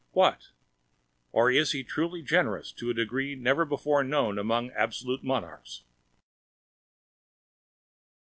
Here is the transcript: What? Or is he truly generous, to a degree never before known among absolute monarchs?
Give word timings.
What? 0.13 0.47
Or 1.31 1.51
is 1.51 1.73
he 1.73 1.83
truly 1.83 2.23
generous, 2.23 2.71
to 2.71 2.89
a 2.89 2.93
degree 2.95 3.35
never 3.35 3.65
before 3.65 4.03
known 4.03 4.39
among 4.39 4.71
absolute 4.71 5.23
monarchs? 5.23 5.83